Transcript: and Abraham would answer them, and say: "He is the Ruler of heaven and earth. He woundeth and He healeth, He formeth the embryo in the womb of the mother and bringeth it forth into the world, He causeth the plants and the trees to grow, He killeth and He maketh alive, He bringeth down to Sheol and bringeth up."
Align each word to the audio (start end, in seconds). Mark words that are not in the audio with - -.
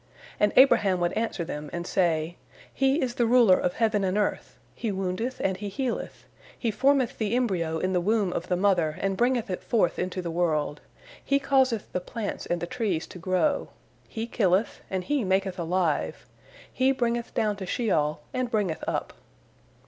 and 0.39 0.51
Abraham 0.55 0.99
would 0.99 1.13
answer 1.13 1.43
them, 1.45 1.69
and 1.71 1.85
say: 1.85 2.35
"He 2.73 2.99
is 3.03 3.13
the 3.13 3.27
Ruler 3.27 3.55
of 3.59 3.73
heaven 3.73 4.03
and 4.03 4.17
earth. 4.17 4.57
He 4.73 4.91
woundeth 4.91 5.39
and 5.39 5.57
He 5.57 5.69
healeth, 5.69 6.25
He 6.57 6.71
formeth 6.71 7.19
the 7.19 7.35
embryo 7.35 7.77
in 7.77 7.93
the 7.93 8.01
womb 8.01 8.33
of 8.33 8.47
the 8.47 8.55
mother 8.57 8.97
and 8.99 9.15
bringeth 9.15 9.51
it 9.51 9.61
forth 9.61 9.99
into 9.99 10.19
the 10.19 10.31
world, 10.31 10.81
He 11.23 11.37
causeth 11.37 11.91
the 11.91 12.01
plants 12.01 12.47
and 12.47 12.59
the 12.59 12.65
trees 12.65 13.05
to 13.05 13.19
grow, 13.19 13.69
He 14.07 14.25
killeth 14.25 14.81
and 14.89 15.03
He 15.03 15.23
maketh 15.23 15.59
alive, 15.59 16.25
He 16.73 16.91
bringeth 16.91 17.35
down 17.35 17.55
to 17.57 17.67
Sheol 17.67 18.21
and 18.33 18.49
bringeth 18.49 18.83
up." 18.87 19.13